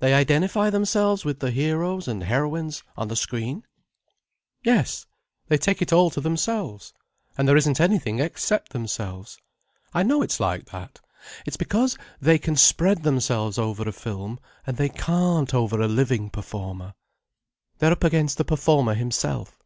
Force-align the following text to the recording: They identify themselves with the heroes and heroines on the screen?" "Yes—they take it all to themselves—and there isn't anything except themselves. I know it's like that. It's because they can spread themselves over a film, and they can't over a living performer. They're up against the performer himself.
They 0.00 0.12
identify 0.12 0.68
themselves 0.68 1.24
with 1.24 1.40
the 1.40 1.50
heroes 1.50 2.06
and 2.08 2.22
heroines 2.24 2.82
on 2.94 3.08
the 3.08 3.16
screen?" 3.16 3.64
"Yes—they 4.64 5.56
take 5.56 5.80
it 5.80 5.94
all 5.94 6.10
to 6.10 6.20
themselves—and 6.20 7.48
there 7.48 7.56
isn't 7.56 7.80
anything 7.80 8.18
except 8.20 8.72
themselves. 8.74 9.38
I 9.94 10.02
know 10.02 10.20
it's 10.20 10.40
like 10.40 10.66
that. 10.72 11.00
It's 11.46 11.56
because 11.56 11.96
they 12.20 12.36
can 12.38 12.56
spread 12.56 13.02
themselves 13.02 13.56
over 13.56 13.84
a 13.88 13.92
film, 13.92 14.40
and 14.66 14.76
they 14.76 14.90
can't 14.90 15.54
over 15.54 15.80
a 15.80 15.88
living 15.88 16.28
performer. 16.28 16.92
They're 17.78 17.92
up 17.92 18.04
against 18.04 18.36
the 18.36 18.44
performer 18.44 18.92
himself. 18.92 19.58